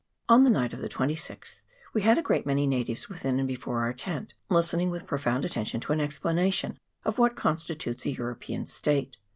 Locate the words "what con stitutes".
7.19-8.03